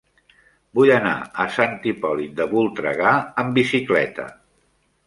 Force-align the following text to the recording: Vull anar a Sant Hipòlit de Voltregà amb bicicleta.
Vull 0.79 0.91
anar 0.95 1.11
a 1.43 1.45
Sant 1.57 1.77
Hipòlit 1.91 2.35
de 2.41 2.49
Voltregà 2.55 3.13
amb 3.45 3.61
bicicleta. 3.63 4.29